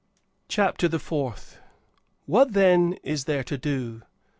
[0.47, 1.59] CHAPTER THE FOURTH.
[2.25, 4.01] What, then, is there to do?